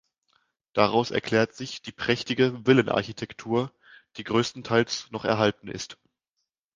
[0.73, 3.71] Daraus erklärt sich die prächtige Villenarchitektur,
[4.17, 5.99] die größtenteils noch erhalten ist.